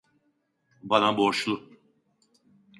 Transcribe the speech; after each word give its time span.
Bana 0.83 1.17
borçlu. 1.17 1.69